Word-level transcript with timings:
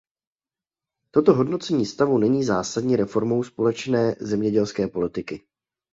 Toto 1.13 1.33
hodnocení 1.33 1.85
stavu 1.85 2.17
není 2.17 2.43
zásadní 2.43 2.95
reformou 2.95 3.43
společné 3.43 4.15
zemědělské 4.19 4.87
politiky. 4.87 5.43